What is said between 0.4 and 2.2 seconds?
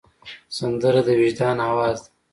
سندره د وجدان آواز ده